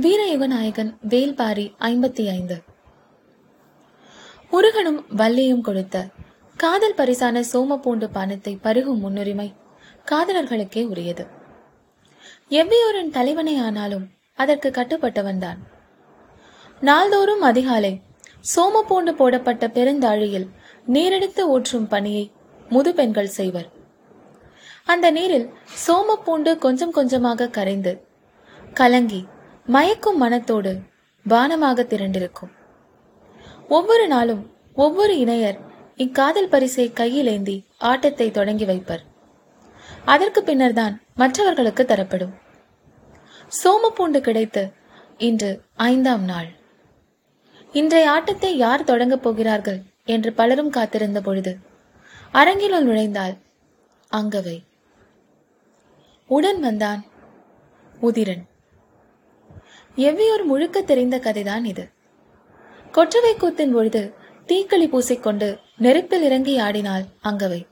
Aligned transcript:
வீரயுகநாயகன் 0.00 0.90
வேல்பாரி 1.08 1.64
ஐம்பத்தி 1.78 2.24
ஐந்து 2.30 2.62
முருகனும் 4.50 5.04
வள்ளியும் 5.16 5.60
கொடுத்த 5.60 6.06
காதல் 6.56 6.94
பரிசான 6.94 7.42
சோமப்பூண்டு 7.52 8.06
பானத்தை 8.14 8.58
பருகும் 8.62 8.98
முன்னுரிமை 8.98 9.54
காதலர்களுக்கே 10.10 10.86
உரியது. 10.86 11.26
எவ்வியோரின் 12.48 13.10
தலைவனே 13.10 13.58
ஆனாலும் 13.58 14.06
அதற்கு 14.34 14.68
கட்டுப்பட்டவன்தான் 14.68 15.60
நாள்தோறும் 16.80 17.40
அதிகாலை 17.40 18.02
சோமப்பூண்டு 18.56 19.12
போடப்பட்ட 19.12 19.66
பெருந்தாழியில் 19.68 20.48
நீரெடுத்து 20.86 21.40
ஊற்றும் 21.40 21.88
பணியை 21.88 22.32
முதுபெண்கள் 22.68 23.34
செய்வர். 23.38 23.68
அந்த 24.84 25.10
நீரில் 25.10 25.52
சோமப்பூண்டு 25.86 26.58
கொஞ்சம் 26.58 26.90
கொஞ்சமாக 26.90 27.48
கரைந்து 27.48 28.06
கலங்கி 28.74 29.26
மயக்கும் 29.66 30.16
மனத்தோடு 30.16 30.80
பானமாக 31.28 31.82
திரண்டிருக்கும். 31.84 32.52
ஒவ்வொரு 33.68 34.08
நாளும் 34.08 34.50
ஒவ்வொரு 34.74 35.18
இணையர் 35.18 35.58
இக்காதல் 35.96 36.48
பரிசை 36.48 36.92
கையில் 36.92 37.26
ஏந்தி 37.26 37.66
ஆட்டத்தை 37.78 38.30
தொடங்கி 38.30 38.64
வைப்பர். 38.64 39.02
அதற்கு 40.04 40.42
பின்னர்தான் 40.42 41.02
மற்றவர்களுக்கு 41.14 41.84
தரப்படும். 41.84 42.34
சோமப்பூண்டு 43.64 44.20
கிடைத்து 44.20 44.72
இன்று 45.18 45.62
ஐந்தாம் 45.74 46.22
நாள். 46.22 46.50
இன்றைய 47.72 48.10
ஆட்டத்தை 48.10 48.56
யார் 48.56 48.84
தொடங்கப் 48.84 49.22
போகிறார்கள் 49.22 49.82
என்று 50.04 50.32
பலரும் 50.32 50.70
காத்திருந்த 50.70 51.20
பொழுது 51.20 51.58
அரங்கினுள் 52.32 52.86
நுழைந்தால் 52.88 53.36
அங்கவை. 54.12 54.64
உடன் 56.26 56.60
வந்தான் 56.60 57.04
உதிரன். 58.02 58.50
எவ்வியோர் 59.96 60.44
முழுக்க 60.44 60.82
தெரிந்த 60.82 61.16
கதைதான் 61.18 61.64
இது. 61.64 61.88
கொற்றவை 62.92 63.34
கூத்தின் 63.34 63.72
பொழுது 63.72 64.14
தீக்களி 64.46 64.86
பூசிக்கொண்டு 64.88 65.58
நெருப்பில் 65.76 66.22
இறங்கி 66.22 66.58
ஆடினாள் 66.58 67.02
அங்கவை. 67.24 67.66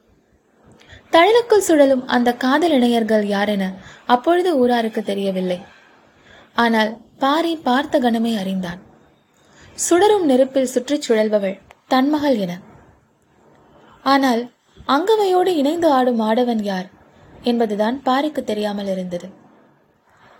தழலுக்குள் 1.11 1.67
சுழலும் 1.69 2.07
அந்த 2.07 2.35
காதல் 2.35 2.71
இணையர்கள் 2.71 3.25
யாரென 3.27 3.75
அப்பொழுது 4.07 4.59
ஊராருக்கு 4.59 5.03
தெரியவில்லை. 5.03 5.61
ஆனால் 6.55 6.97
பாரி 7.19 7.57
பார்த்த 7.57 8.01
கணமே 8.01 8.39
அறிந்தான். 8.39 8.81
சுடரும் 9.75 10.25
நெருப்பில் 10.25 10.73
சுற்றிச் 10.75 11.12
சுழல்பவள் 11.12 11.61
தன்மகள் 11.89 12.39
என. 12.39 12.59
ஆனால் 14.03 14.51
அங்கவையோடு 14.89 15.47
இணைந்து 15.47 15.91
ஆடும் 15.91 16.21
ஆடவன் 16.21 16.62
யார்? 16.62 16.89
என்பதுதான் 17.43 18.03
பாரிக்கு 18.05 18.43
தெரியாமல் 18.43 18.87
இருந்தது. 18.87 19.40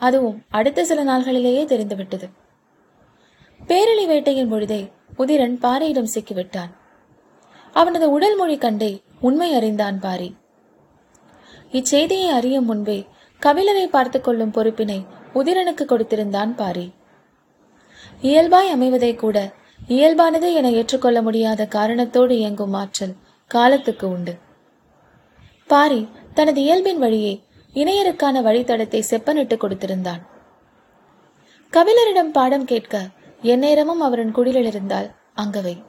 அதுவும் 0.01 0.43
அடுத்த 0.49 0.85
சில 0.85 1.05
நாள்களிலேயே 1.05 1.65
தெரிந்துவிட்டது. 1.65 2.29
பேரளி 3.67 4.07
வேட்டையின் 4.07 4.49
பொழுதே 4.49 4.93
உதிரன் 5.19 5.57
பாரியிடம் 5.57 6.13
சிக்கிவிட்டான். 6.15 6.71
அவனது 7.73 8.11
உடல் 8.11 8.37
மொழி 8.37 8.57
கண்டே 8.59 9.03
உண்மை 9.21 9.55
அறிந்தான் 9.55 10.01
பாரி. 10.01 10.37
இச்செய்தியை 11.73 12.27
அறியும் 12.27 12.65
முன்பே 12.65 13.07
கபிலரை 13.43 13.85
பார்த்துக் 13.87 14.25
கொள்ளும் 14.25 14.51
பொறுப்பினை 14.51 15.07
உதிரனுக்கு 15.35 15.85
கொடுத்திருந்தான் 15.85 16.55
பாரி. 16.57 16.93
இயல்பாய் 18.21 18.75
அமைவதை 18.75 19.17
கூட 19.17 19.53
இயல்பானது 19.89 20.53
என 20.53 20.71
ஏற்றுக்கொள்ள 20.71 21.23
முடியாத 21.23 21.67
காரணத்தோடு 21.67 22.39
இயங்கும் 22.39 22.73
ஆற்றல் 22.73 23.15
காலத்துக்கு 23.47 24.09
உண்டு. 24.09 24.39
பாரி 25.67 26.09
தனது 26.35 26.61
இயல்பின் 26.61 26.99
வழியே 26.99 27.41
இணையருக்கான 27.75 28.43
வழித்தடத்தை 28.43 29.03
செப்பனிட்டு 29.11 29.57
கொடுத்திருந்தான். 29.57 30.23
கபிலரிடம் 31.73 32.33
பாடம் 32.33 32.65
கேட்க 32.65 33.09
எந்நேரமும் 33.43 34.01
அவரின் 34.01 34.33
குடிலில் 34.33 34.65
இருந்தால் 34.65 35.11
அங்கவை. 35.37 35.85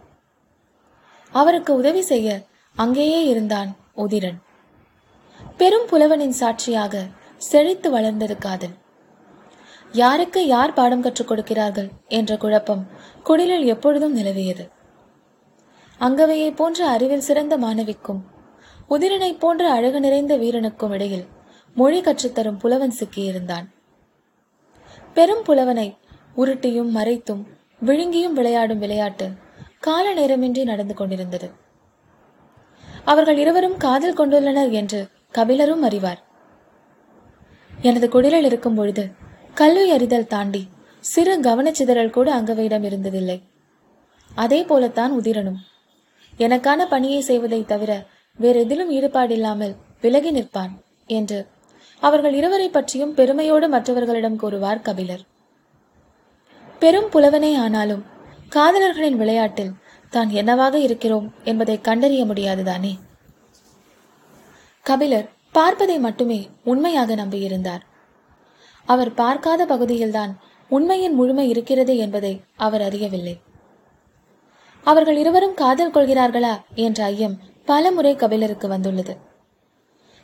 அவருக்கு 1.31 1.75
உதவி 1.75 2.01
செய்ய 2.01 2.41
அங்கேயே 2.75 3.25
இருந்தான் 3.25 3.75
உதிரன். 3.95 4.37
பெரும் 5.57 5.87
புலவனின் 5.87 6.31
சாட்சியாக 6.31 7.07
செழித்து 7.37 7.91
வளர்ந்தது 7.91 8.37
காதல். 8.37 8.75
யாருக்கு 9.91 10.47
யார் 10.47 10.73
பாடம் 10.73 11.01
கற்றுக் 11.01 11.27
கொடுக்கிறார்கள் 11.27 11.89
என்ற 12.07 12.37
குழப்பம் 12.37 12.87
குடிலில் 13.23 13.65
எப்பொழுதும் 13.65 14.17
நிலவியது. 14.17 14.69
அங்கவையை 15.99 16.55
போன்ற 16.55 16.87
அறிவில் 16.87 17.27
சிறந்த 17.29 17.57
மாணவிக்கும் 17.57 18.21
உதிரனைப் 18.89 19.39
போன்ற 19.39 19.71
அழகு 19.71 19.99
நிறைந்த 19.99 20.37
வீரனுக்கும் 20.37 20.91
இடையில் 20.91 21.27
மொழி 21.75 22.01
கற்றுத்தரும் 22.01 22.59
புலவன் 22.59 22.97
சிக்கியிருந்தான் 22.99 23.67
பெரும் 25.13 25.43
புலவனை 25.43 25.87
உருட்டியும் 26.37 26.91
மறைத்தும் 26.95 27.43
விழுங்கியும் 27.85 28.33
விளையாடும் 28.33 28.79
விளையாட்டு 28.79 29.27
கால 29.79 30.13
நேரமின்றி 30.13 30.63
நடந்து 30.63 30.93
கொண்டிருந்தது. 30.93 31.51
அவர்கள் 33.03 33.37
இருவரும் 33.37 33.77
காதல் 33.77 34.13
கொண்டுள்ளனர் 34.13 34.71
என்று 34.71 35.07
கபிலரும் 35.33 35.81
அறிவார். 35.81 36.21
எனது 37.81 38.07
குடிலில் 38.09 38.43
இருக்கும் 38.43 38.75
பொழுது 38.75 39.11
கல்வி 39.53 39.89
அறிதல் 39.91 40.27
தாண்டி 40.27 40.67
சிறு 40.99 41.33
கவனச்சிதறல் 41.39 42.09
கூட 42.09 42.41
அங்கவையிடம் 42.41 42.85
இருந்ததில்லை. 42.89 43.37
அதே 44.35 44.63
போலத்தான் 44.63 45.13
உதிரனும். 45.13 45.59
எனக்கான 46.37 46.85
பணியை 46.89 47.21
செய்வதை 47.21 47.65
தவிர 47.65 47.91
வேறெதிலும் 48.39 48.91
ஈடுபாடில்லாமல் 48.97 49.75
விலகி 50.01 50.31
நிற்பான் 50.31 50.73
என்று 51.07 51.39
அவர்கள் 52.01 52.33
இருவரை 52.33 52.69
பற்றியும் 52.69 53.13
பெருமையோடு 53.13 53.69
மற்றவர்களிடம் 53.69 54.35
கூறுவார் 54.35 54.81
கபிலர். 54.81 55.23
பெரும் 56.79 57.09
புலவனே 57.09 57.55
ஆனாலும் 57.55 58.03
காதலர்களின் 58.49 59.19
விளையாட்டில் 59.21 59.73
தான் 60.09 60.29
என்னவாக 60.29 60.79
இருக்கிறோம் 60.79 61.27
என்பதை 61.43 61.81
கண்டறிய 61.81 62.25
முடியாதுதானே? 62.25 62.93
கபிலர் 64.85 65.27
பார்ப்பதை 65.51 65.99
மட்டுமே 65.99 66.39
உண்மையாக 66.63 67.15
நம்பியிருந்தார். 67.15 67.83
அவர் 68.85 69.13
பார்க்காத 69.13 69.65
பகுதியில்தான் 69.65 70.33
உண்மையின் 70.69 71.13
முழுமை 71.13 71.49
இருக்கிறது 71.49 71.97
என்பதை 71.97 72.33
அவர் 72.55 72.81
அறியவில்லை. 72.81 73.35
அவர்கள் 74.85 75.17
இருவரும் 75.17 75.53
காதல் 75.53 75.91
கொள்கிறார்களா 75.91 76.53
என்ற 76.75 77.03
ஐயம் 77.03 77.35
பல 77.65 77.91
முறை 77.91 78.15
கபிலருக்கு 78.15 78.67
வந்துள்ளது. 78.67 79.13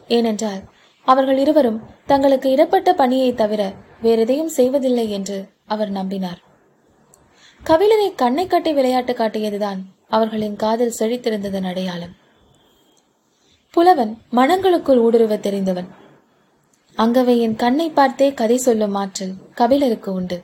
ஏனென்றால் 0.07 0.61
அவர்கள் 1.11 1.37
இருவரும் 1.37 1.79
தங்களுக்கு 2.05 2.47
இடப்பட்ட 2.51 2.93
பணியை 2.93 3.33
தவிர 3.33 3.61
வேறெதையும் 4.03 4.53
செய்வதில்லை 4.57 5.05
என்று 5.11 5.37
அவர் 5.65 5.91
நம்பினார். 5.91 6.39
கவிழனை 7.63 8.07
கண்ணை 8.15 8.47
கட்டி 8.47 8.73
விளையாட்டு 8.73 9.13
காட்டியதுதான் 9.13 9.81
அவர்களின் 10.07 10.55
காதல் 10.55 10.97
செழித்திருந்ததன் 10.99 11.67
அடையாளம். 11.67 12.15
புலவன் 13.71 14.11
மனங்களுக்குள் 14.31 15.01
ஊடுருவ 15.05 15.39
தெரிந்தவன். 15.39 15.87
அங்கவையின் 16.97 17.55
கண்ணை 17.55 17.89
பார்த்தே 17.89 18.33
கதை 18.33 18.57
சொல்லும் 18.57 18.95
ஆற்றல் 18.95 19.33
கபிலருக்கு 19.53 20.13
உண்டு. 20.13 20.43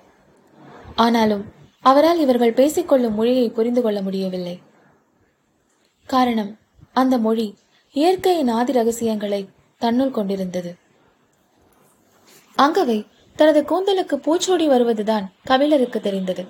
ஆனாலும் 0.96 1.44
அவரால் 1.81 2.19
இவர்கள் 2.19 2.57
பேசிக்கொள்ளும் 2.59 3.13
மொழியை 3.13 3.50
புரிந்து 3.50 3.81
கொள்ள 3.81 4.02
முடியவில்லை. 4.02 4.56
காரணம் 6.06 6.57
அந்த 6.94 7.18
மொழி 7.18 7.47
இயற்கையின் 7.96 8.53
ஆதி 8.59 8.72
ரகசியங்களை 8.72 9.41
தன்னுள் 9.84 10.16
கொண்டிருந்தது. 10.18 10.72
அங்கவை 12.58 13.00
தனது 13.40 13.62
கூந்தலுக்கு 13.70 14.16
பூச்சோடி 14.26 14.66
வருவதுதான் 14.68 15.26
கபிலருக்கு 15.44 16.00
தெரிந்தது. 16.00 16.44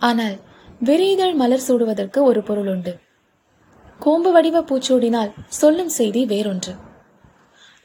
ஆனால் 0.00 0.36
விரிதழ் 0.80 1.34
மலர் 1.34 1.66
சூடுவதற்கு 1.68 2.18
ஒரு 2.30 2.40
பொருள் 2.42 2.68
உண்டு. 2.68 2.92
கோம்பு 4.00 4.30
வடிவ 4.32 4.60
பூச்சோடினால் 4.60 5.30
சொல்லும் 5.60 5.92
செய்தி 5.98 6.22
வேறொன்று. 6.26 6.72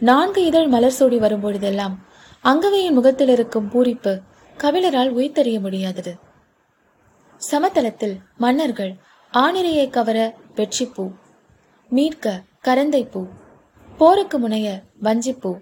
நான்கு 0.02 0.42
இதழ் 0.46 0.70
மலர் 0.74 0.98
சூடி 0.98 1.18
வரும்பொழுதெல்லாம் 1.18 1.96
அங்கவையின் 2.44 2.98
முகத்தில் 2.98 3.32
இருக்கும் 3.36 3.70
பூரிப்பு 3.74 4.14
கபிலரால் 4.58 5.12
உயிர்த்தறிய 5.20 5.58
முடியாதது. 5.60 6.14
சமதளத்தில் 7.42 8.16
மன்னர்கள் 8.38 8.94
ஆணிரையை 9.34 9.86
கவர 9.90 10.18
வெற்றிப்பூ 10.56 11.06
மீட்க 11.90 12.36
கரந்தைப்பூ 12.64 13.22
போருக்கு 13.98 14.40
முனைய 14.40 14.82
வஞ்சிப்பூ. 15.04 15.62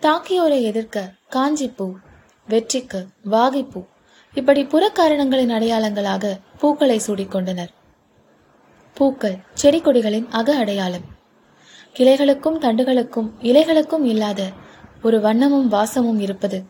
தாக்கியோரை 0.00 0.62
எதிர்க்க 0.62 1.12
காஞ்சிப்பூ. 1.30 1.92
வெற்றிக்கு 2.48 3.06
வாகைப்பூ. 3.24 3.84
இப்படி 4.34 4.64
புறக்காரணங்களின் 4.64 5.48
அடையாளங்களாக 5.48 6.40
பூக்களை 6.58 7.00
சூடிக்கொண்டனர். 7.06 7.68
பூக்கள் 8.94 9.36
செடி 9.54 9.80
கொடிகளின் 9.80 10.28
அக 10.28 10.56
அடையாளம். 10.56 11.04
கிளைகளுக்கும் 11.94 12.58
தண்டுகளுக்கும் 12.58 13.30
இலைகளுக்கும் 13.42 14.04
இல்லாத 14.04 14.50
ஒரு 15.02 15.20
வண்ணமும் 15.20 15.66
வாசமும் 15.66 16.20
இருப்பது 16.20 16.64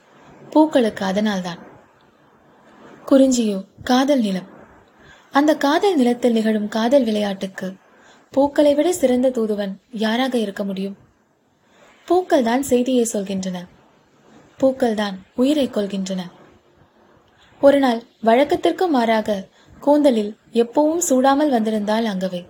பூக்களுக்கு 0.50 1.04
அதனால்தான். 1.04 1.58
குறிஞ்சியோ 3.06 3.64
காதல் 3.84 4.20
நிலம். 4.20 4.48
அந்த 5.30 5.56
காதல் 5.56 5.96
நிலத்தில் 5.96 6.32
நிகழும் 6.32 6.68
காதல் 6.68 7.04
விளையாட்டுக்கு 7.04 7.74
பூக்களை 8.34 8.72
விட 8.74 8.88
சிறந்த 8.92 9.28
தூதுவன் 9.36 9.72
யாராக 10.02 10.34
இருக்க 10.38 10.62
முடியும்? 10.64 10.96
பூக்கள் 12.08 12.44
தான் 12.48 12.62
செய்தியை 12.62 13.04
சொல்கின்றன. 13.12 13.58
பூக்கள் 14.60 14.94
தான் 14.94 15.16
உயிரை 15.40 15.66
கொள்கின்றன 15.68 16.22
ஒரு 17.62 17.78
நாள் 17.78 18.00
வழக்கத்திற்கு 18.28 18.86
மாறாக 18.96 19.36
கூந்தலில் 19.82 20.30
எப்பவும் 20.62 21.02
சூடாமல் 21.08 21.54
வந்திருந்தால் 21.56 22.06
அங்கவை. 22.12 22.42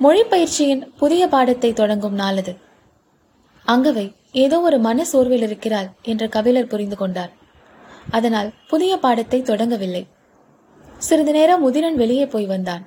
மொழி 0.00 0.22
பயிற்சியின் 0.24 0.82
புதிய 1.00 1.22
பாடத்தை 1.28 1.70
தொடங்கும் 1.72 2.18
நாள் 2.22 2.38
அது 2.42 2.54
அங்கவை 3.66 4.06
ஏதோ 4.44 4.56
ஒரு 4.60 4.78
மன 4.78 5.04
சோர்வில் 5.04 5.44
இருக்கிறாள் 5.46 5.88
என்று 6.02 6.26
கபிலர் 6.36 6.70
புரிந்து 6.72 6.96
கொண்டார். 6.96 7.32
அதனால் 8.10 8.52
புதிய 8.68 8.92
பாடத்தை 9.04 9.40
தொடங்கவில்லை. 9.42 10.04
சிறிது 10.98 11.32
நேரம் 11.38 11.64
முதிரன் 11.64 11.98
வெளியே 12.02 12.26
போய் 12.26 12.52
வந்தான். 12.54 12.84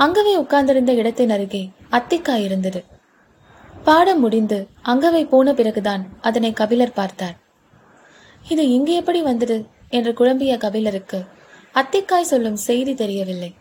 அங்கவை 0.00 0.34
உட்கார்ந்திருந்த 0.36 0.92
இடத்தின் 0.92 1.30
அருகே 1.30 1.70
அத்திக்காய் 1.90 2.42
இருந்தது. 2.42 2.80
பாடம் 3.84 4.20
முடிந்து 4.20 4.68
அங்கவை 4.84 5.22
போன 5.28 5.54
பிறகுதான் 5.54 6.02
அதனை 6.20 6.52
கபிலர் 6.52 6.92
பார்த்தார். 6.92 7.36
இது 8.48 8.62
இங்கு 8.70 8.92
எப்படி 8.94 9.22
வந்தது? 9.22 9.56
என்று 9.88 10.12
குழம்பிய 10.12 10.56
கபிலருக்கு 10.56 11.18
அத்திக்காய் 11.74 12.30
சொல்லும் 12.32 12.56
செய்தி 12.56 12.94
தெரியவில்லை. 12.94 13.54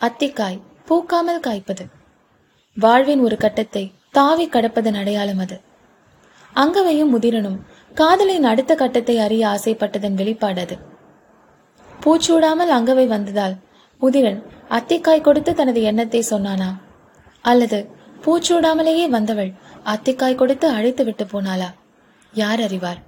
அத்திக்காய் 0.00 0.60
பூக்காமல் 0.88 1.40
காய்ப்பது. 1.40 1.84
வாழ்வின் 2.76 3.20
ஒரு 3.20 3.36
கட்டத்தை 3.36 3.84
தாவி 4.10 4.46
கடப்பதன் 4.48 4.98
அடையாளம் 4.98 5.38
அது. 5.38 5.56
அங்கவையும் 6.54 7.12
முதிரனும் 7.14 7.58
காதலின் 7.94 8.44
அடுத்த 8.44 8.74
கட்டத்தை 8.74 9.18
அறிய 9.18 9.42
ஆசைப்பட்டதன் 9.46 10.14
வெளிப்பாடு 10.14 10.60
அது. 10.60 10.76
பூச்சூடாமல் 12.04 12.72
அங்கவை 12.78 13.06
வந்ததால் 13.06 13.56
உதிரன் 14.00 14.40
அத்திக்காய் 14.68 15.20
கொடுத்து 15.20 15.54
தனது 15.54 15.82
எண்ணத்தை 15.82 16.20
சொன்னானா? 16.30 16.68
அல்லது 17.44 17.78
பூச்சூடாமலேயே 18.24 19.08
வந்தவள் 19.08 19.52
அத்திக்காய் 19.84 20.34
கொடுத்து 20.34 20.68
அழைத்து 20.68 21.04
விட்டு 21.04 21.24
போனாளா? 21.24 21.68
யார் 22.32 22.60
அறிவார்? 22.60 23.00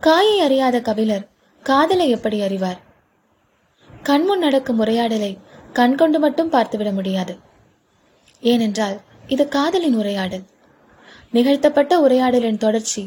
காயை 0.00 0.40
அறியாத 0.40 0.80
கபிலர் 0.80 1.28
காதலை 1.62 2.08
எப்படி 2.08 2.42
அறிவார்? 2.42 2.80
கண்முன் 4.02 4.38
நடக்கும் 4.38 4.78
உரையாடலை 4.78 5.38
கண் 5.72 5.94
கொண்டு 5.94 6.18
மட்டும் 6.18 6.52
பார்த்துவிட 6.52 6.92
முடியாது. 6.92 7.38
ஏனென்றால் 8.40 8.96
இது 9.26 9.48
காதலின் 9.48 9.96
உரையாடல். 9.96 10.44
நிகழ்த்தப்பட்ட 11.30 12.00
உரையாடலின் 12.00 12.56
தொடர்ச்சி 12.56 13.02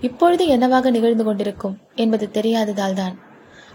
இப்பொழுது 0.00 0.46
என்னவாக 0.46 0.90
நிகழ்ந்து 0.90 1.24
கொண்டிருக்கும் 1.24 1.78
என்பது 1.94 2.28
தெரியாததால் 2.32 2.92
தான் 2.92 3.16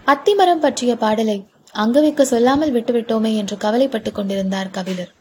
அத்திமரம் 0.06 0.62
பற்றிய 0.64 0.96
பாடலை 0.96 1.38
அங்கவைக்கு 1.74 2.22
சொல்லாமல் 2.22 2.72
விட்டுவிட்டோமே 2.72 3.36
என்று 3.36 3.56
கவலைப்பட்டுக் 3.56 4.14
கொண்டிருந்தார் 4.14 4.70
கபிலர். 4.70 5.12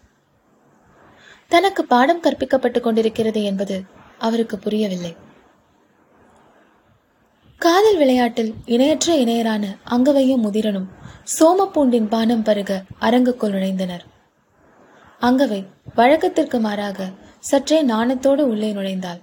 தனக்கு 1.47 1.85
பாடம் 1.85 2.21
கற்பிக்கப்பட்டுக் 2.21 2.79
கொண்டிருக்கிறது 2.79 3.43
என்பது 3.43 3.83
அவருக்கு 4.19 4.57
புரியவில்லை. 4.57 5.15
காதல் 7.57 7.97
விளையாட்டில் 7.97 8.53
இணையற்ற 8.65 9.15
இணையரான 9.15 9.65
அங்கவையும் 9.89 10.41
முதிரனும் 10.41 10.89
சோமப்பூண்டின் 11.39 12.07
பானம் 12.07 12.43
பருக 12.43 12.83
அரங்குக்குள் 12.99 13.51
நுழைந்தனர். 13.51 14.05
அங்கவை 15.19 15.65
வழக்கத்திற்கு 15.95 16.59
மாறாக 16.59 17.09
சற்றே 17.39 17.85
நாணத்தோடு 17.85 18.41
உள்ளே 18.41 18.73
நுழைந்தாள். 18.73 19.21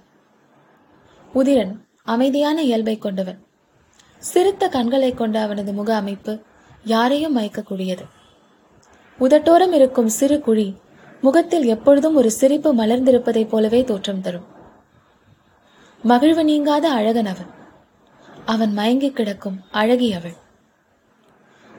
உதிரன் 1.33 1.75
அமைதியான 2.03 2.61
இயல்பை 2.61 2.97
கொண்டவன். 2.97 3.45
சிறுத்த 4.17 4.67
கண்களை 4.67 5.13
கொண்ட 5.13 5.41
அவனது 5.41 5.73
முக 5.73 5.95
அமைப்பு 5.95 6.39
யாரையும் 6.83 7.37
மயக்கக்கூடியது. 7.37 8.05
உதட்டோரம் 9.19 9.71
இருக்கும் 9.71 10.07
சிறு 10.07 10.41
குழி 10.41 10.75
முகத்தில் 11.21 11.65
எப்பொழுதும் 11.65 12.15
ஒரு 12.15 12.31
சிரிப்பு 12.31 12.73
மலர்ந்திருப்பதைப் 12.73 13.47
போலவே 13.47 13.83
தோற்றம் 13.83 14.21
தரும். 14.21 14.47
மகிழ்வு 16.03 16.43
நீங்காத 16.43 16.91
அழகன் 16.91 17.25
அவன். 17.25 17.51
அவன் 18.45 18.73
மயங்கி 18.73 19.11
கிடக்கும் 19.11 19.63
அழகி 19.71 20.13
அவள். 20.13 20.35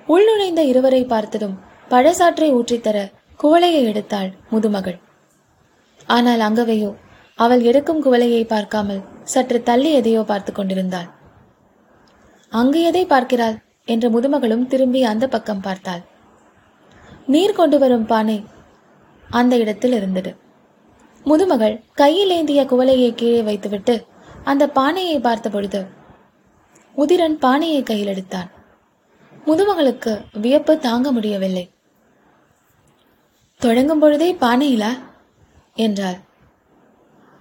உள்நுழைந்த 0.09 0.63
இருவரை 0.63 1.05
பார்த்ததும் 1.05 1.59
பழசாற்றை 1.89 2.51
ஊற்றித்தர 2.53 3.13
குவளையை 3.41 3.83
எடுத்தாள் 3.93 4.33
முதுமகள். 4.51 4.99
ஆனால் 6.07 6.41
அங்கவையோ 6.41 6.95
அவள் 7.35 7.61
எடுக்கும் 7.61 8.03
குவளையை 8.03 8.45
பார்க்காமல் 8.45 9.03
சற்று 9.23 9.63
தள்ளி 9.63 9.93
எதையோ 9.93 10.23
பார்த்து 10.23 10.53
கொண்டிருந்தாள். 10.53 11.09
அங்கு 12.49 12.83
எதை 12.83 13.07
பார்க்கிறாள்? 13.07 13.62
என்ற 13.85 14.11
முதுமகளும் 14.11 14.67
திரும்பி 14.67 15.03
அந்த 15.03 15.29
பக்கம் 15.29 15.61
பார்த்தாள். 15.61 16.01
நீர் 17.27 17.53
கொண்டு 17.53 17.79
வரும் 17.79 18.07
பானை 18.07 18.45
அந்த 19.31 19.57
இடத்தில் 19.57 19.93
இருந்தது. 19.93 20.37
முதுமகள் 21.25 21.83
கையில் 21.95 22.31
ஏந்திய 22.31 22.65
குவலையை 22.65 23.15
கீழே 23.15 23.43
வைத்துவிட்டு 23.43 24.05
அந்த 24.45 24.69
பானையை 24.69 25.21
பார்த்த 25.21 25.51
பொழுது 25.51 25.87
உதிரன் 26.97 27.39
பானையை 27.39 27.83
கையில் 27.83 28.07
எடுத்தான். 28.07 28.51
முதுமகளுக்கு 29.47 30.25
வியப்பு 30.33 30.79
தாங்க 30.79 31.13
முடியவில்லை. 31.13 31.71
தொடங்கும் 33.59 33.99
பொழுதே 33.99 34.35
பானையிலா? 34.35 34.99
என்றாள். 35.75 36.17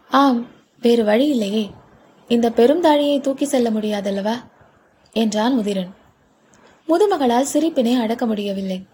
ஆம் 0.09 0.47
வேறு 0.81 1.03
வழி 1.03 1.27
இல்லையே. 1.27 1.71
இந்த 2.27 2.49
பெரும் 2.49 2.83
தாழியை 2.83 3.21
தூக்கி 3.21 3.45
செல்ல 3.45 3.69
முடியாதல்லவா? 3.69 4.33
என்றான் 5.13 5.57
உதிரன். 5.57 5.99
முதுமகளால் 6.91 7.45
சிரிப்பினை 7.45 7.93
அடக்க 7.93 8.25
முடியவில்லை. 8.25 8.85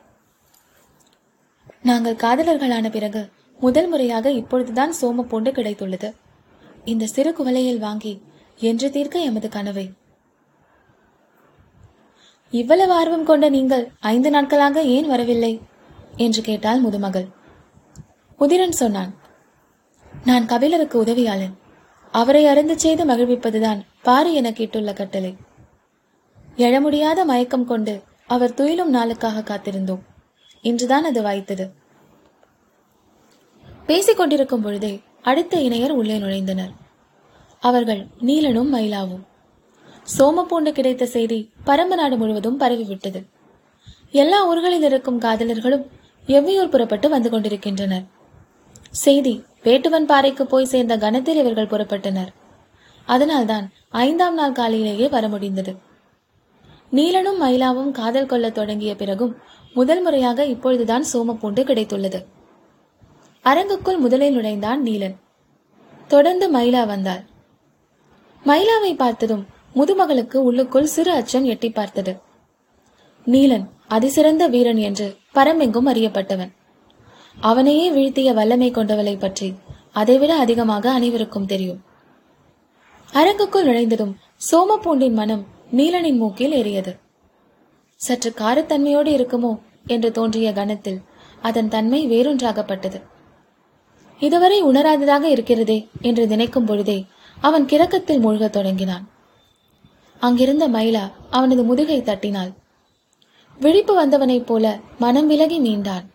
நாங்கள் 1.82 2.16
காதலர்களான 2.16 2.90
பிறகு 2.90 3.30
முதல் 3.60 3.88
முறையாக 3.88 4.32
இப்பொழுதுதான் 4.32 4.94
சோம 5.02 5.22
பூண்டு 5.22 5.52
கிடைத்துள்ளது. 5.52 6.16
இந்த 6.86 7.06
சிறு 7.06 7.34
குவலையில் 7.34 7.80
வாங்கி 7.80 8.22
என்று 8.56 8.92
தீர்க்க 8.92 9.20
எமது 9.20 9.50
கனவை. 9.50 9.92
இவ்வளவு 12.52 12.94
ஆர்வம் 12.94 13.24
கொண்ட 13.24 13.50
நீங்கள் 13.50 13.92
ஐந்து 14.00 14.30
நாட்களாக 14.30 14.82
ஏன் 14.82 15.08
வரவில்லை? 15.08 15.62
என்று 16.16 16.42
கேட்டாள் 16.42 16.84
முதுமகள். 16.84 17.28
உதிரன் 18.40 18.78
சொன்னான் 18.82 19.16
நான் 20.26 20.46
கபிலருக்கு 20.46 21.04
உதவியாளன். 21.04 21.54
அவரை 22.12 22.46
அருந்து 22.46 22.76
செய்து 22.76 23.06
மகிழ்விப்பதுதான் 23.06 23.82
பாரு 24.02 24.34
என 24.34 24.50
கேட்டுள்ள 24.50 24.94
கட்டளை. 24.94 25.36
எழமுடியாத 26.58 27.26
மயக்கம் 27.26 27.66
கொண்டு 27.66 28.02
அவர் 28.28 28.54
துயிலும் 28.54 28.94
நாளுக்காக 28.94 29.42
காத்திருந்தோம். 29.42 30.00
இன்றுதான் 30.62 31.04
அது 31.04 31.22
வாய்த்தது. 31.22 31.70
பேசிக் 33.86 34.18
கொண்டிருக்கும் 34.18 34.62
பொழுதே 34.62 35.02
அடுத்த 35.22 35.62
இணையர் 35.62 35.92
உள்ளே 35.92 36.20
நுழைந்தனர். 36.20 36.72
அவர்கள் 37.60 38.08
நீலனும் 38.20 38.74
மயிலாவும். 38.74 39.24
சோமப்பூண்டு 40.18 40.72
கிடைத்த 40.72 41.06
செய்தி 41.06 41.52
பரம்பு 41.66 41.96
நாடு 41.96 42.18
முழுவதும் 42.18 42.60
பரவிவிட்டது. 42.60 43.26
எல்லா 44.12 44.46
ஊர்களில் 44.46 44.84
இருக்கும் 44.84 45.22
காதலர்களும் 45.22 45.86
எவ்வியூர் 46.28 46.70
புறப்பட்டு 46.70 47.10
வந்து 47.10 47.30
கொண்டிருக்கின்றனர். 47.30 48.04
செய்தி 48.90 49.44
வேட்டுவன் 49.64 50.06
பாறைக்கு 50.06 50.46
போய் 50.46 50.66
சேர்ந்த 50.66 50.98
கணத்தில் 50.98 51.38
இவர்கள் 51.38 51.68
புறப்பட்டனர். 51.68 52.28
அதனால்தான் 53.06 53.72
ஐந்தாம் 53.90 54.34
நாள் 54.34 54.52
காலையிலேயே 54.52 55.08
வர 55.08 55.28
முடிந்தது. 55.28 55.96
நீலனும் 56.98 57.40
மயிலாவும் 57.42 57.92
காதல் 57.92 58.26
கொள்ளத் 58.26 58.54
தொடங்கிய 58.54 58.96
பிறகும் 58.96 59.34
முதல் 59.74 60.02
முறையாக 60.02 60.46
இப்பொழுதுதான் 60.46 61.06
சோமப்பூண்டு 61.14 61.62
கிடைத்துள்ளது. 61.64 62.20
அரங்குக்குள் 63.42 63.98
முதலில் 63.98 64.34
நுழைந்தான் 64.34 64.84
நீலன். 64.84 65.16
தொடர்ந்து 66.08 66.46
மயிலா 66.54 66.86
வந்தாள். 66.86 67.24
மயிலாவை 68.46 68.96
பார்த்ததும் 68.96 69.46
முதுமகளுக்கு 69.76 70.38
உள்ளுக்குள் 70.38 70.86
சிறு 70.86 71.12
அச்சம் 71.12 71.44
எட்டி 71.44 71.70
பார்த்தது. 71.70 72.20
நீலன் 73.26 73.66
அதிசிறந்த 73.88 74.48
வீரன் 74.48 74.78
என்று 74.78 75.18
பரமெங்கும் 75.34 75.88
அறியப்பட்டவன். 75.88 76.52
அவனையே 77.40 77.92
வீழ்த்திய 77.92 78.34
வல்லமை 78.34 78.72
கொண்டவளை 78.72 79.20
பற்றி 79.20 79.54
அதைவிட 79.92 80.36
அதிகமாக 80.36 80.92
அனைவருக்கும் 80.92 81.46
தெரியும். 81.46 81.82
அரங்குக்குள் 83.14 83.66
நுழைந்ததும் 83.66 84.16
சோமப்பூண்டின் 84.52 85.14
மனம் 85.14 85.56
நீலனின் 85.72 86.16
மூக்கில் 86.16 86.52
ஏறியது. 86.52 86.96
சற்று 87.96 88.34
காரத்தன்மையோடு 88.38 89.10
இருக்குமோ 89.12 89.60
என்று 89.86 90.12
தோன்றிய 90.12 90.54
கணத்தில் 90.54 91.02
அதன் 91.42 91.70
தன்மை 91.70 92.08
வேறொன்றாகப்பட்டது. 92.08 93.02
இதுவரை 94.20 94.62
உணராததாக 94.62 95.30
இருக்கிறதே 95.30 95.88
என்று 96.02 96.28
நினைக்கும் 96.28 96.66
பொழுதே 96.66 97.06
அவன் 97.42 97.66
கிறக்கத்தில் 97.66 98.20
மூழ்கத் 98.20 98.52
தொடங்கினான். 98.52 99.10
அங்கிருந்த 100.20 100.70
மயிலா 100.70 101.12
அவனது 101.30 101.64
முதுகை 101.64 102.04
தட்டினாள். 102.04 102.52
விழிப்பு 103.60 103.94
வந்தவனைப் 103.94 104.46
போல 104.46 104.80
மனம் 105.00 105.28
விலகி 105.28 105.60
மீண்டான் 105.60 106.06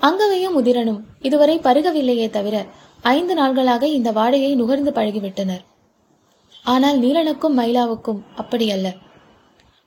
அங்கவையும் 0.00 0.52
முதிரனும் 0.52 1.04
இதுவரை 1.20 1.58
பருகவில்லையே 1.58 2.30
தவிர 2.30 2.66
ஐந்து 3.02 3.34
நாள்களாக 3.34 3.82
இந்த 3.82 4.12
வாடையை 4.12 4.54
நுகர்ந்து 4.54 4.90
பழகிவிட்டனர். 4.90 5.68
ஆனால் 6.64 6.98
நீலனுக்கும் 6.98 7.58
மயிலாவுக்கும் 7.58 8.20
அப்படியல்ல. 8.36 8.88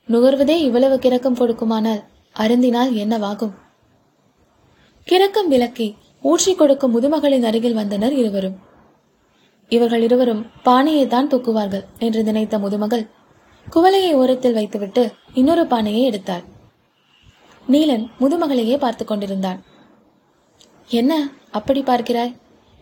நுகர்வதே 0.09 0.55
இவ்வளவு 0.61 0.95
கிறக்கம் 0.95 1.39
கொடுக்குமானால் 1.39 2.03
அருந்தினால் 2.35 2.91
என்னவாகும்? 2.93 3.53
கிறக்கம் 5.07 5.47
விலக்கி 5.47 5.95
ஊற்றி 6.21 6.55
கொடுக்கும் 6.55 6.93
முதுமகளின் 6.95 7.43
அருகில் 7.43 7.73
வந்தனர் 7.73 8.11
இருவரும். 8.11 8.57
இவர்கள் 9.67 10.01
இருவரும் 10.01 10.45
பானையை 10.63 11.07
தான் 11.07 11.27
தூக்குவார்கள் 11.27 11.85
என்று 11.99 12.23
நினைத்த 12.23 12.59
முதுமகள் 12.59 13.05
குவளையை 13.73 14.13
ஓரத்தில் 14.13 14.53
வைத்துவிட்டு 14.53 15.03
இன்னொரு 15.33 15.67
பானையை 15.67 16.11
எடுத்தாள். 16.11 16.43
நீலன் 17.67 18.09
முதுமகளையே 18.19 18.77
பார்த்து 18.77 19.05
கொண்டிருந்தான். 19.05 19.63
என்ன 20.89 21.29
அப்படி 21.51 21.81
பார்க்கிறாய்? 21.81 22.35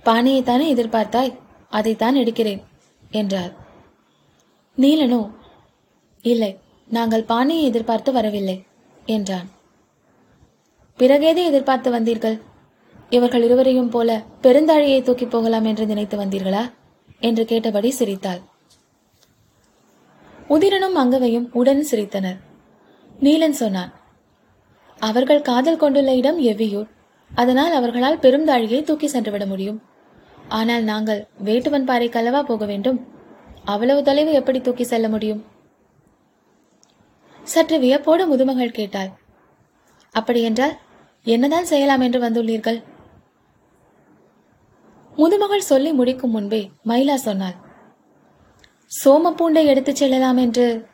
பானையைத்தானே 0.05 0.67
எதிர்பார்த்தாய்? 0.75 1.33
அதைத்தான் 1.69 2.15
எடுக்கிறேன் 2.15 2.61
என்றார் 3.11 3.69
நீலனோ? 4.77 5.31
இல்லை 6.21 6.57
நாங்கள் 6.89 7.23
பானையை 7.23 7.65
எதிர்பார்த்து 7.65 8.11
வரவில்லை 8.11 8.63
என்றான். 9.05 9.49
பிறகேதே 10.99 11.43
எதிர்பார்த்து 11.45 11.91
வந்தீர்கள்? 11.91 12.41
இவர்கள் 13.09 13.43
இருவரையும் 13.43 13.89
போல 13.89 14.23
பெருந்தாழியை 14.41 15.01
தூக்கி 15.01 15.25
போகலாம் 15.25 15.65
என்று 15.65 15.85
நினைத்து 15.85 16.17
வந்தீர்களா? 16.17 16.63
என்று 17.19 17.45
கேட்டபடி 17.45 17.91
சிரித்தாள். 17.91 18.41
உதிரனும் 20.49 20.97
அங்கவையும் 20.97 21.47
உடன் 21.51 21.85
சிரித்தனர். 21.91 22.39
நீலன் 23.19 23.59
சொன்னான் 23.61 23.93
அவர்கள் 24.99 25.41
காதல் 25.41 25.77
கொண்டுள்ள 25.77 26.15
இடம் 26.15 26.39
எவ்வியூர்? 26.41 26.89
அதனால் 27.31 27.71
அவர்களால் 27.71 28.19
பெருந்தாழியை 28.19 28.83
தூக்கி 28.83 29.07
சென்றுவிட 29.07 29.45
முடியும். 29.45 29.81
ஆனால் 30.47 30.83
நாங்கள் 30.83 31.27
வேட்டுவன் 31.43 31.85
பாறைக்கு 31.85 32.19
அல்லவா 32.19 32.43
போக 32.43 32.65
வேண்டும்? 32.65 32.99
அவ்வளவு 33.65 34.03
தொலைவு 34.03 34.31
எப்படி 34.31 34.61
தூக்கி 34.61 34.83
செல்ல 34.83 35.09
முடியும்? 35.09 35.45
சற்று 37.43 37.79
வியப்போடு 37.79 38.35
முதுமகள் 38.35 38.71
கேட்டாள். 38.71 39.09
அப்படியென்றால் 40.11 40.77
என்னதான் 41.23 41.65
செய்யலாம் 41.65 41.99
என்று 41.99 42.19
வந்துள்ளீர்கள்? 42.19 42.83
முதுமகள் 45.17 45.57
சொல்லி 45.57 45.93
முடிக்கும் 45.93 46.31
முன்பே 46.31 46.71
மயிலா 46.85 47.15
சொன்னாள். 47.15 47.53
சோமப்பூண்டை 49.05 49.65
எடுத்துச் 49.65 49.95
செல்லலாம் 49.95 50.37
என்று. 50.37 50.87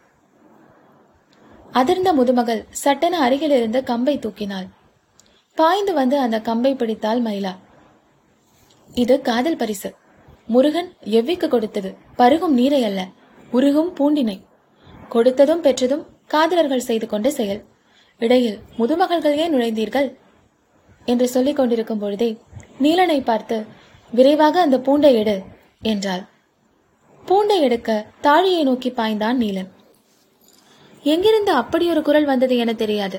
அதிர்ந்த 1.74 2.14
முதுமகள் 2.14 2.66
சட்டென 2.70 3.20
அருகில் 3.20 3.52
இருந்த 3.52 3.82
கம்பை 3.82 4.20
தூக்கினாள். 4.20 4.68
பாய்ந்து 5.56 5.94
வந்து 5.94 6.20
அந்த 6.20 6.42
கம்பை 6.42 6.76
பிடித்தாள் 6.76 7.22
மயிலா. 7.22 7.56
இது 8.94 9.22
காதல் 9.22 9.56
பரிசு. 9.56 9.96
முருகன் 10.48 10.90
எவ்விக்கு 11.20 11.48
கொடுத்தது? 11.48 11.90
பருகும் 12.18 12.54
நீரை 12.60 12.84
அல்ல 12.84 13.02
உருகும் 13.52 13.92
பூண்டினை. 13.98 14.38
கொடுத்ததும் 15.14 15.64
பெற்றதும் 15.66 16.06
காதலர்கள் 16.28 16.88
செய்து 16.90 17.08
கொண்ட 17.08 17.30
செயல். 17.30 17.62
இடையில் 18.18 18.58
முதுமகள்கள் 18.78 19.36
ஏன் 19.36 19.54
நுழைந்தீர்கள்? 19.56 20.10
என்று 21.06 21.28
சொல்லிக் 21.28 21.56
கொண்டிருக்கும் 21.56 22.00
பொழுதே 22.00 22.30
நீலனை 22.80 23.20
பார்த்து 23.24 23.58
விரைவாக 24.14 24.60
அந்த 24.62 24.78
பூண்டை 24.78 25.12
எடு 25.14 25.36
என்றாள். 25.82 26.24
பூண்டை 27.26 27.58
எடுக்க 27.60 28.06
தாழியை 28.22 28.64
நோக்கி 28.64 28.90
பாய்ந்தான் 28.90 29.38
நீலன். 29.44 29.70
எங்கிருந்து 31.04 31.52
அப்படி 31.52 31.90
ஒரு 31.90 32.02
குரல் 32.02 32.26
வந்தது 32.26 32.58
என 32.58 32.74
தெரியாது. 32.74 33.18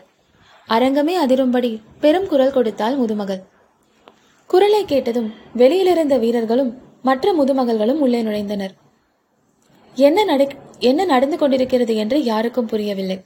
அரங்கமே 0.69 1.15
அதிரும்படி 1.25 1.71
பெரும் 2.01 2.27
குரல் 2.27 2.55
கொடுத்தாள் 2.57 2.97
முதுமகள் 2.97 3.43
குரலை 4.51 4.83
கேட்டதும் 4.85 5.31
வெளியிலிருந்த 5.57 6.15
வீரர்களும் 6.19 6.71
மற்ற 7.03 7.33
முதுமகள்களும் 7.33 8.01
உள்ளே 8.05 8.23
நுழைந்தனர். 8.23 8.75
என்ன 9.95 10.25
நட 10.25 10.49
என்ன 10.79 11.05
நடந்து 11.05 11.37
கொண்டிருக்கிறது 11.39 11.97
என்று 11.97 12.25
யாருக்கும் 12.25 12.67
புரியவில்லை. 12.67 13.25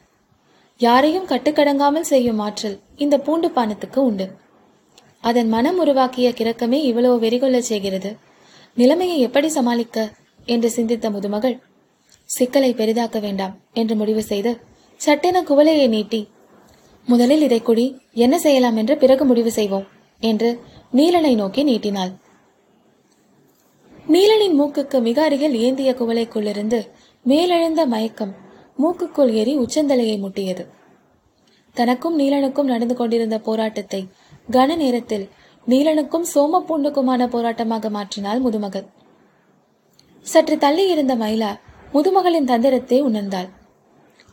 யாரையும் 0.79 1.27
கட்டுக்கடங்காமல் 1.27 2.11
செய்யும் 2.13 2.39
ஆற்றல் 2.39 2.81
இந்த 2.97 3.19
பூண்டு 3.19 3.49
பானத்துக்கு 3.49 3.97
உண்டு. 3.97 4.31
அதன் 5.21 5.49
மனம் 5.49 5.79
உருவாக்கிய 5.79 6.31
கிறக்கமே 6.31 6.79
இவ்வளவு 6.83 7.29
வெறிகொள்ளச் 7.29 7.71
செய்கிறது. 7.71 8.17
நிலைமையை 8.75 9.21
எப்படி 9.21 9.49
சமாளிக்க? 9.49 10.11
என்று 10.47 10.71
சிந்தித்த 10.71 11.11
முதுமகள் 11.11 11.61
சிக்கலை 12.25 12.75
பெரிதாக்க 12.75 13.21
வேண்டாம் 13.21 13.61
என்று 13.73 13.95
முடிவு 13.95 14.23
செய்து 14.23 14.61
சட்டென 14.97 15.43
குவலையை 15.43 15.89
நீட்டி 15.89 16.29
முதலில் 17.09 17.43
இதை 17.43 17.63
குடி 17.63 18.01
என்ன 18.13 18.39
செய்யலாம் 18.39 18.77
என்று 18.77 18.97
பிறகு 18.97 19.25
முடிவு 19.25 19.51
செய்வோம் 19.53 19.87
என்று 20.21 20.61
நீலனை 20.93 21.35
நோக்கி 21.35 21.63
நீட்டினாள். 21.63 22.13
நீலனின் 24.13 24.57
மூக்குக்கு 24.61 25.01
மிக 25.01 25.23
அருகில் 25.23 25.55
ஏந்திய 25.55 25.93
குவளைக்குள்ளிருந்து 25.93 26.89
மேலெழுந்த 27.27 27.87
மயக்கம் 27.87 28.33
மூக்குக்குள் 28.79 29.31
ஏறி 29.31 29.59
உச்சந்தலையை 29.59 30.17
முட்டியது. 30.25 30.67
தனக்கும் 31.73 32.19
நீலனுக்கும் 32.19 32.63
நடந்து 32.63 32.95
கொண்டிருந்த 32.95 33.39
போராட்டத்தை 33.39 34.09
கன 34.51 34.77
நேரத்தில் 34.77 35.29
நீலனுக்கும் 35.67 36.27
சோமப்பூண்டுக்குமான 36.35 37.29
போராட்டமாக 37.35 37.91
மாற்றினாள் 37.91 38.41
முதுமகள். 38.41 38.87
சற்று 40.21 40.59
தள்ளி 40.59 40.89
இருந்த 40.89 41.17
மயிலா 41.17 41.53
முதுமகளின் 41.93 42.51
தந்திரத்தை 42.53 43.03
உணர்ந்தாள். 43.03 43.49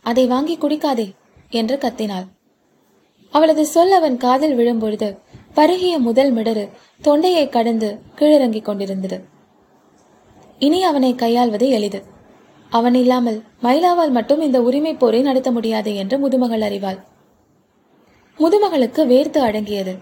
அதை 0.02 0.28
வாங்கி 0.28 0.58
குடிக்காதே 0.58 1.08
என்று 1.50 1.78
கத்தினாள். 1.78 2.28
அவளது 3.30 3.66
சொல் 3.66 3.92
அவன் 3.92 4.18
காதில் 4.18 4.58
விழும்பொழுது 4.58 5.18
பருகிய 5.54 5.98
முதல் 6.00 6.34
மிடரு 6.34 6.70
தொண்டையை 7.02 7.50
கடந்து 7.50 8.00
கீழிறங்கிக் 8.16 8.68
கொண்டிருந்தது. 8.70 9.29
இனி 10.60 10.84
அவனை 10.84 11.16
கையாள்வது 11.16 11.70
எளிது. 11.70 12.04
அவன் 12.70 12.96
இல்லாமல் 12.96 13.44
மயிலாவால் 13.64 14.10
மட்டும் 14.10 14.42
இந்த 14.42 14.62
உரிமை 14.62 14.94
போரை 14.94 15.22
நடத்த 15.22 15.52
முடியாது 15.52 15.96
என்று 15.96 16.18
முதுமகள் 16.18 16.60
அறிவாள். 16.60 17.00
முதுமகளுக்கு 18.40 19.02
வேர்த்து 19.06 19.38
அடங்கியது. 19.38 19.98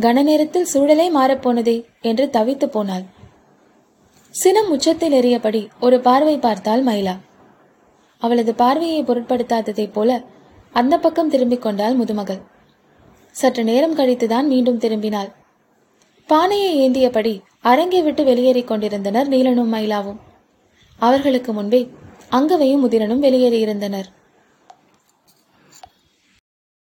கன 0.00 0.22
நேரத்தில் 0.22 0.66
சூழலே 0.74 1.10
மாறப்போனதே 1.16 1.84
என்று 2.00 2.28
தவித்து 2.32 2.66
போனாள். 2.66 3.02
சினம் 4.30 4.70
உச்சத்தில் 4.70 5.12
எறியபடி 5.12 5.68
ஒரு 5.80 6.00
பார்வை 6.00 6.38
பார்த்தாள் 6.38 6.84
மயிலா. 6.84 7.18
அவளது 8.18 8.54
பார்வையை 8.54 9.04
பொருட்படுத்தாததைப் 9.04 9.92
போல 9.92 10.22
அந்த 10.72 10.98
பக்கம் 10.98 11.30
திரும்பிக் 11.30 11.62
கொண்டாள் 11.62 11.96
முதுமகள். 11.96 12.40
சற்று 13.30 13.64
நேரம் 13.64 13.96
கழித்துதான் 13.96 14.42
மீண்டும் 14.42 14.78
திரும்பினாள். 14.78 15.38
பானையை 16.32 16.72
ஏந்தியபடி 16.80 17.32
அரங்கை 17.70 18.00
விட்டு 18.02 18.22
வெளியேறிக் 18.24 18.66
கொண்டிருந்தனர் 18.66 19.28
நீலனும் 19.28 19.72
மயிலாவும். 19.74 20.18
அவர்களுக்கு 20.98 21.52
முன்பே 21.52 21.80
அங்கவையும் 22.30 22.82
முதிரனும் 22.84 23.22
வெளியேறியிருந்தனர். 23.22 24.08